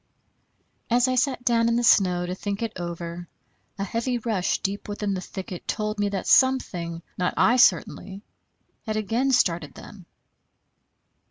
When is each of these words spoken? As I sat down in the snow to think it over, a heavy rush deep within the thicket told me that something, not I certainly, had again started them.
As 0.89 1.07
I 1.07 1.13
sat 1.13 1.45
down 1.45 1.67
in 1.69 1.75
the 1.75 1.83
snow 1.83 2.25
to 2.25 2.33
think 2.33 2.63
it 2.63 2.73
over, 2.75 3.27
a 3.77 3.83
heavy 3.83 4.17
rush 4.17 4.57
deep 4.57 4.89
within 4.89 5.13
the 5.13 5.21
thicket 5.21 5.67
told 5.67 5.99
me 5.99 6.09
that 6.09 6.25
something, 6.25 7.03
not 7.19 7.35
I 7.37 7.57
certainly, 7.57 8.23
had 8.87 8.95
again 8.97 9.31
started 9.31 9.75
them. 9.75 10.07